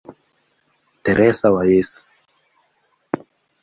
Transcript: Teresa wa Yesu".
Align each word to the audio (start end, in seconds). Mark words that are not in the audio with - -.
Teresa 1.03 1.47
wa 1.55 1.63
Yesu". 1.71 2.01